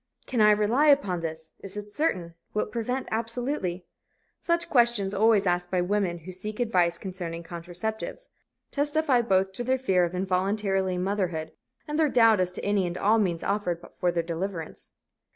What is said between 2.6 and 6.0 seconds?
it prevent absolutely?" Such questions, always asked by